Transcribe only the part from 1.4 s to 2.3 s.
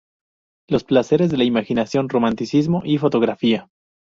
Imaginación,